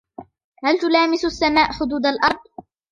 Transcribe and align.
هل 0.63 0.79
تلامس 0.79 1.25
السماء 1.25 1.71
حدود 1.71 2.05
الأرض؟ 2.05 2.39